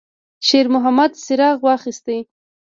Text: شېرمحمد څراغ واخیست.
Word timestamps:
شېرمحمد 0.47 1.11
څراغ 1.23 1.57
واخیست. 1.65 2.07